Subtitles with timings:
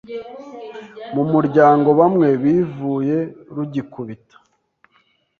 [1.15, 3.17] mu muryango bamwe bivuye
[3.55, 4.35] rugikubita